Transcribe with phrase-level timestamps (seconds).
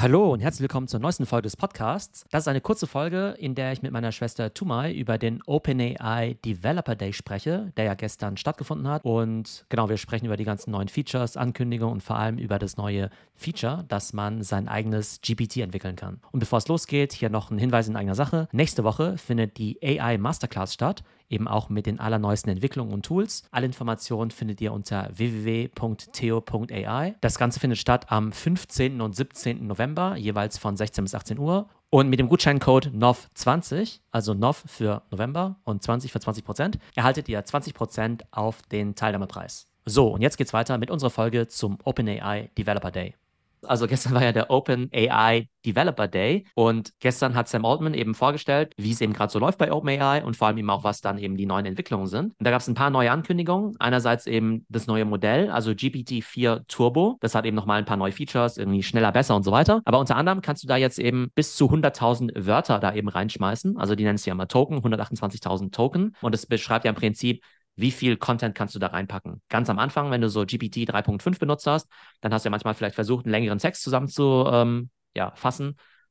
[0.00, 2.24] Hallo und herzlich willkommen zur neuesten Folge des Podcasts.
[2.30, 6.36] Das ist eine kurze Folge, in der ich mit meiner Schwester Tumai über den OpenAI
[6.44, 9.04] Developer Day spreche, der ja gestern stattgefunden hat.
[9.04, 12.76] Und genau, wir sprechen über die ganzen neuen Features, Ankündigungen und vor allem über das
[12.76, 16.20] neue Feature, dass man sein eigenes GPT entwickeln kann.
[16.30, 18.48] Und bevor es losgeht, hier noch ein Hinweis in eigener Sache.
[18.52, 23.44] Nächste Woche findet die AI Masterclass statt eben auch mit den allerneuesten Entwicklungen und Tools.
[23.50, 27.16] Alle Informationen findet ihr unter www.theo.ai.
[27.20, 29.00] Das Ganze findet statt am 15.
[29.00, 29.66] und 17.
[29.66, 31.68] November, jeweils von 16 bis 18 Uhr.
[31.90, 37.28] Und mit dem Gutscheincode NOV20, also NOV für November und 20 für 20 Prozent, erhaltet
[37.28, 39.68] ihr 20 Prozent auf den Teilnahmepreis.
[39.86, 43.14] So, und jetzt geht's weiter mit unserer Folge zum OpenAI Developer Day.
[43.62, 48.14] Also gestern war ja der Open AI Developer Day und gestern hat Sam Altman eben
[48.14, 51.00] vorgestellt, wie es eben gerade so läuft bei OpenAI und vor allem eben auch, was
[51.00, 52.34] dann eben die neuen Entwicklungen sind.
[52.38, 53.74] Und da gab es ein paar neue Ankündigungen.
[53.78, 57.18] Einerseits eben das neue Modell, also GPT-4 Turbo.
[57.20, 59.82] Das hat eben nochmal ein paar neue Features, irgendwie schneller, besser und so weiter.
[59.84, 63.76] Aber unter anderem kannst du da jetzt eben bis zu 100.000 Wörter da eben reinschmeißen.
[63.76, 66.16] Also die nennen es ja immer Token, 128.000 Token.
[66.20, 67.42] Und es beschreibt ja im Prinzip,
[67.78, 69.40] wie viel Content kannst du da reinpacken.
[69.48, 71.88] Ganz am Anfang, wenn du so GPT 3.5 benutzt hast,
[72.20, 74.86] dann hast du ja manchmal vielleicht versucht, einen längeren Text zusammenzufassen.
[74.86, 75.32] Ähm, ja,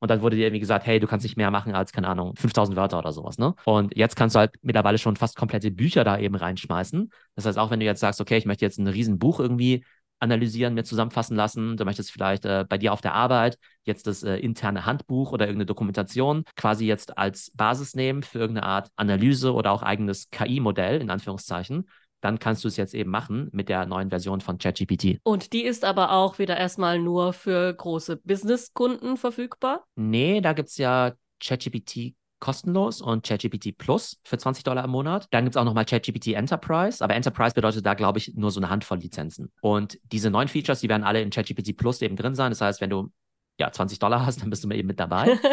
[0.00, 2.34] und dann wurde dir irgendwie gesagt, hey, du kannst nicht mehr machen als, keine Ahnung,
[2.34, 3.54] 5000 Wörter oder sowas, ne?
[3.66, 7.10] Und jetzt kannst du halt mittlerweile schon fast komplette Bücher da eben reinschmeißen.
[7.36, 9.84] Das heißt, auch wenn du jetzt sagst, okay, ich möchte jetzt ein Riesenbuch irgendwie
[10.20, 11.76] analysieren, mir zusammenfassen lassen.
[11.76, 15.46] Du möchtest vielleicht äh, bei dir auf der Arbeit jetzt das äh, interne Handbuch oder
[15.46, 21.00] irgendeine Dokumentation quasi jetzt als Basis nehmen für irgendeine Art Analyse oder auch eigenes KI-Modell
[21.00, 21.86] in Anführungszeichen
[22.20, 25.20] dann kannst du es jetzt eben machen mit der neuen Version von ChatGPT.
[25.22, 29.86] Und die ist aber auch wieder erstmal nur für große Business-Kunden verfügbar?
[29.96, 35.28] Nee, da gibt es ja ChatGPT kostenlos und ChatGPT Plus für 20 Dollar im Monat.
[35.30, 38.60] Dann gibt es auch nochmal ChatGPT Enterprise, aber Enterprise bedeutet da, glaube ich, nur so
[38.60, 39.52] eine Handvoll Lizenzen.
[39.60, 42.50] Und diese neuen Features, die werden alle in ChatGPT Plus eben drin sein.
[42.50, 43.12] Das heißt, wenn du
[43.58, 45.38] ja 20 Dollar hast, dann bist du eben mit dabei.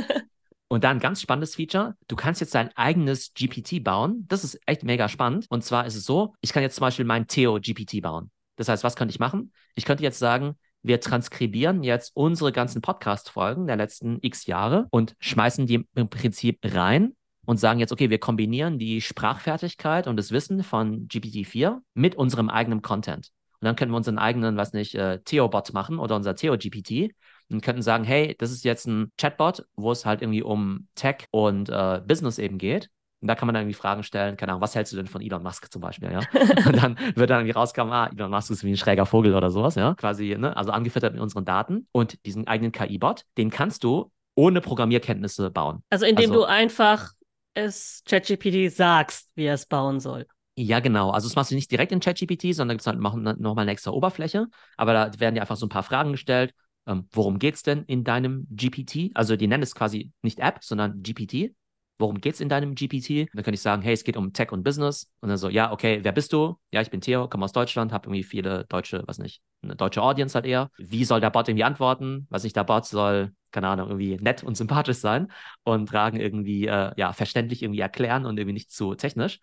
[0.69, 1.95] Und dann ein ganz spannendes Feature.
[2.07, 4.25] Du kannst jetzt dein eigenes GPT bauen.
[4.27, 5.45] Das ist echt mega spannend.
[5.49, 8.31] Und zwar ist es so, ich kann jetzt zum Beispiel mein Theo GPT bauen.
[8.57, 9.53] Das heißt, was könnte ich machen?
[9.75, 15.15] Ich könnte jetzt sagen, wir transkribieren jetzt unsere ganzen Podcast-Folgen der letzten x Jahre und
[15.19, 17.13] schmeißen die im Prinzip rein
[17.45, 22.49] und sagen jetzt, okay, wir kombinieren die Sprachfertigkeit und das Wissen von GPT-4 mit unserem
[22.49, 23.31] eigenen Content.
[23.59, 27.15] Und dann können wir unseren eigenen, was nicht, äh, Theo-Bot machen oder unser Theo-GPT
[27.49, 31.25] und könnten sagen, hey, das ist jetzt ein Chatbot, wo es halt irgendwie um Tech
[31.31, 32.89] und äh, Business eben geht.
[33.19, 35.21] Und da kann man dann irgendwie Fragen stellen, keine Ahnung, was hältst du denn von
[35.21, 36.19] Elon Musk zum Beispiel, ja?
[36.67, 39.49] und dann wird dann irgendwie rauskommen, ah, Elon Musk ist wie ein schräger Vogel oder
[39.49, 39.95] sowas, ja?
[39.95, 40.55] Quasi, ne?
[40.55, 45.83] Also angefüttert mit unseren Daten und diesen eigenen KI-Bot, den kannst du ohne Programmierkenntnisse bauen.
[45.89, 47.11] Also indem also, du einfach
[47.55, 50.27] es ChatGPT sagst, wie er es bauen soll.
[50.55, 51.09] Ja, genau.
[51.09, 53.91] Also das machst du nicht direkt in ChatGPT, sondern gibt es halt nochmal eine extra
[53.91, 54.47] Oberfläche.
[54.75, 56.53] Aber da werden dir einfach so ein paar Fragen gestellt.
[56.85, 59.11] Ähm, worum geht es denn in deinem GPT?
[59.15, 61.51] Also die nennen es quasi nicht App, sondern GPT
[61.97, 63.27] worum geht es in deinem GPT?
[63.33, 65.11] Dann könnte ich sagen, hey, es geht um Tech und Business.
[65.19, 66.57] Und dann so, ja, okay, wer bist du?
[66.71, 70.01] Ja, ich bin Theo, komme aus Deutschland, habe irgendwie viele deutsche, was nicht, eine deutsche
[70.01, 70.69] Audience halt eher.
[70.77, 72.27] Wie soll der Bot irgendwie antworten?
[72.29, 75.31] Was nicht, der Bot soll, keine Ahnung, irgendwie nett und sympathisch sein
[75.63, 79.39] und Fragen irgendwie, äh, ja, verständlich irgendwie erklären und irgendwie nicht zu technisch.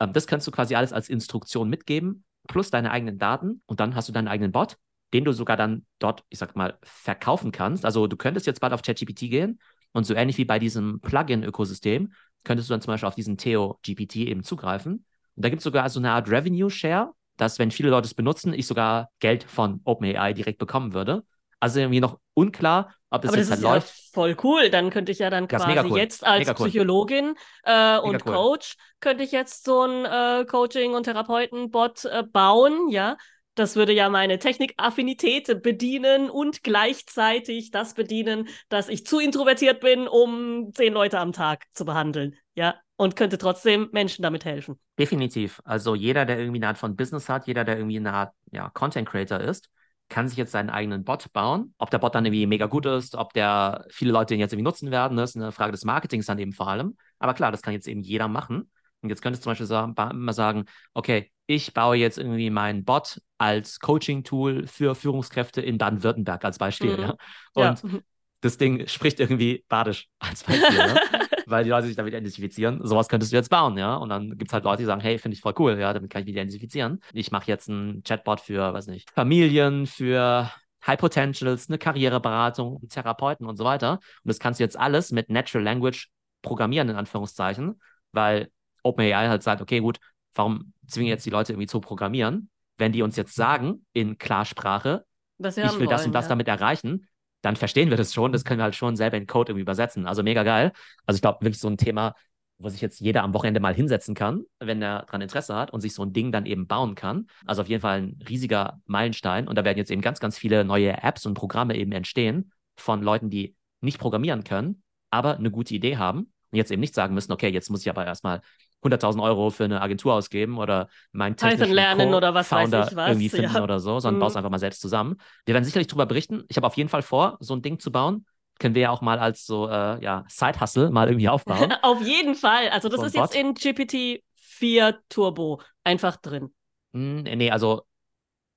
[0.00, 3.62] Ähm, das kannst du quasi alles als Instruktion mitgeben, plus deine eigenen Daten.
[3.66, 4.78] Und dann hast du deinen eigenen Bot,
[5.12, 7.84] den du sogar dann dort, ich sag mal, verkaufen kannst.
[7.84, 9.58] Also du könntest jetzt bald auf ChatGPT gehen
[9.98, 12.12] und so ähnlich wie bei diesem Plugin-Ökosystem
[12.44, 15.04] könntest du dann zum Beispiel auf diesen Theo GPT eben zugreifen.
[15.36, 18.14] Und da gibt es sogar so eine Art Revenue Share, dass wenn viele Leute es
[18.14, 21.24] benutzen, ich sogar Geld von OpenAI direkt bekommen würde.
[21.60, 23.88] Also irgendwie noch unklar, ob das Aber jetzt das halt ist läuft.
[23.88, 24.70] Ja voll cool.
[24.70, 25.98] Dann könnte ich ja dann quasi cool.
[25.98, 26.68] jetzt als cool.
[26.68, 27.34] Psychologin
[27.64, 28.32] äh, und cool.
[28.32, 33.16] Coach könnte ich jetzt so ein äh, Coaching- und Therapeuten-Bot äh, bauen, ja,
[33.58, 40.08] das würde ja meine Technikaffinität bedienen und gleichzeitig das bedienen, dass ich zu introvertiert bin,
[40.08, 42.36] um zehn Leute am Tag zu behandeln.
[42.54, 44.78] Ja, und könnte trotzdem Menschen damit helfen.
[44.98, 45.60] Definitiv.
[45.64, 48.70] Also jeder, der irgendwie eine Art von Business hat, jeder, der irgendwie eine Art ja,
[48.70, 49.70] Content Creator ist,
[50.08, 51.74] kann sich jetzt seinen eigenen Bot bauen.
[51.78, 54.64] Ob der Bot dann irgendwie mega gut ist, ob der viele Leute den jetzt irgendwie
[54.64, 56.96] nutzen werden, ist eine Frage des Marketings dann eben vor allem.
[57.18, 58.70] Aber klar, das kann jetzt eben jeder machen.
[59.02, 60.64] Und jetzt könntest du zum Beispiel sagen, immer sagen,
[60.94, 66.96] okay, ich baue jetzt irgendwie meinen Bot als Coaching-Tool für Führungskräfte in Baden-Württemberg als Beispiel.
[66.96, 67.02] Mhm.
[67.02, 67.14] Ja?
[67.54, 68.00] Und ja.
[68.40, 71.00] das Ding spricht irgendwie badisch als Beispiel, ne?
[71.46, 72.80] weil die Leute sich damit identifizieren.
[72.84, 73.94] Sowas könntest du jetzt bauen, ja.
[73.94, 76.10] Und dann gibt es halt Leute, die sagen, hey, finde ich voll cool, ja, damit
[76.10, 77.00] kann ich mich identifizieren.
[77.14, 80.50] Ich mache jetzt einen Chatbot für, weiß nicht, Familien, für
[80.86, 83.92] High Potentials, eine Karriereberatung, Therapeuten und so weiter.
[83.92, 86.08] Und das kannst du jetzt alles mit Natural Language
[86.42, 87.80] programmieren, in Anführungszeichen,
[88.12, 88.50] weil
[88.88, 89.98] OpenAI halt sagt, okay, gut,
[90.34, 92.50] warum zwingen jetzt die Leute irgendwie zu programmieren?
[92.76, 95.04] Wenn die uns jetzt sagen in Klarsprache,
[95.38, 96.28] ich will wollen, das und das ja.
[96.30, 97.06] damit erreichen,
[97.42, 98.32] dann verstehen wir das schon.
[98.32, 100.06] Das können wir halt schon selber in Code irgendwie übersetzen.
[100.06, 100.72] Also mega geil.
[101.06, 102.14] Also ich glaube, wirklich so ein Thema,
[102.58, 105.80] wo sich jetzt jeder am Wochenende mal hinsetzen kann, wenn er daran Interesse hat und
[105.80, 107.28] sich so ein Ding dann eben bauen kann.
[107.46, 109.46] Also auf jeden Fall ein riesiger Meilenstein.
[109.46, 113.02] Und da werden jetzt eben ganz, ganz viele neue Apps und Programme eben entstehen von
[113.02, 117.14] Leuten, die nicht programmieren können, aber eine gute Idee haben und jetzt eben nicht sagen
[117.14, 118.40] müssen, okay, jetzt muss ich aber erstmal
[118.82, 122.96] 100.000 Euro für eine Agentur ausgeben oder meinen technischen lernen oder was Founder weiß ich
[122.96, 123.08] was.
[123.08, 123.62] irgendwie finden ja.
[123.62, 124.20] oder so, sondern mhm.
[124.20, 125.16] baust einfach mal selbst zusammen.
[125.46, 126.44] Wir werden sicherlich darüber berichten.
[126.48, 128.26] Ich habe auf jeden Fall vor, so ein Ding zu bauen.
[128.60, 131.72] Können wir ja auch mal als so äh, ja, Side-Hustle mal irgendwie aufbauen.
[131.82, 132.68] auf jeden Fall.
[132.70, 136.52] Also das so ist jetzt in GPT 4 Turbo einfach drin.
[136.92, 137.82] Hm, nee, also,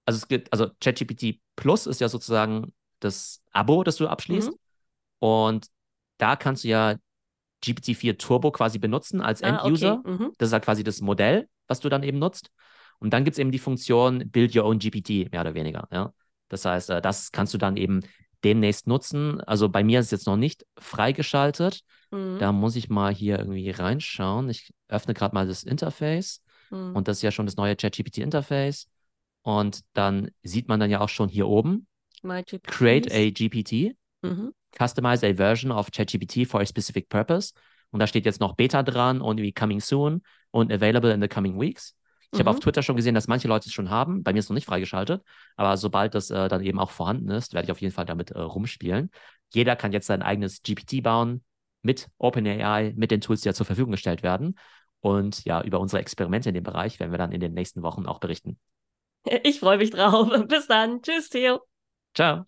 [0.06, 4.52] also es gibt, also ChatGPT Plus ist ja sozusagen das Abo, das du abschließt.
[4.52, 4.58] Mhm.
[5.20, 5.68] Und
[6.18, 6.96] da kannst du ja
[7.64, 10.00] GPT-4 Turbo quasi benutzen als ah, End-User.
[10.00, 10.12] Okay.
[10.12, 10.32] Mhm.
[10.38, 12.52] Das ist halt quasi das Modell, was du dann eben nutzt.
[13.00, 15.88] Und dann gibt es eben die Funktion Build Your Own GPT, mehr oder weniger.
[15.92, 16.14] Ja?
[16.50, 18.02] Das heißt, äh, das kannst du dann eben
[18.44, 19.42] demnächst nutzen.
[19.42, 21.82] Also bei mir ist es jetzt noch nicht freigeschaltet.
[22.12, 22.38] Mhm.
[22.40, 24.50] Da muss ich mal hier irgendwie reinschauen.
[24.50, 26.42] Ich öffne gerade mal das Interface.
[26.70, 26.96] Mhm.
[26.96, 28.88] Und das ist ja schon das neue ChatGPT-Interface.
[29.44, 31.88] Und dann sieht man dann ja auch schon hier oben
[32.68, 33.96] Create a GPT.
[34.22, 34.54] Mhm.
[34.78, 37.54] Customize a version of ChatGPT for a specific purpose.
[37.92, 41.28] Und da steht jetzt noch Beta dran und wie Coming Soon und Available in the
[41.28, 41.96] Coming Weeks.
[42.32, 42.40] Ich mhm.
[42.40, 44.24] habe auf Twitter schon gesehen, dass manche Leute es schon haben.
[44.24, 45.24] Bei mir ist es noch nicht freigeschaltet.
[45.58, 48.32] Aber sobald das äh, dann eben auch vorhanden ist, werde ich auf jeden Fall damit
[48.32, 49.12] äh, rumspielen.
[49.54, 51.44] Jeder kann jetzt sein eigenes GPT bauen
[51.82, 54.58] mit OpenAI, mit den Tools, die ja zur Verfügung gestellt werden.
[55.02, 58.06] Und ja, über unsere Experimente in dem Bereich werden wir dann in den nächsten Wochen
[58.06, 58.58] auch berichten.
[59.44, 60.32] Ich freue mich drauf.
[60.48, 61.04] Bis dann.
[61.04, 61.62] Tschüss, Theo.
[62.16, 62.46] Ciao.